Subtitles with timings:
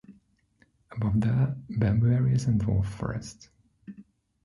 [0.89, 3.49] Above there, bamboo areas and dwarf forest.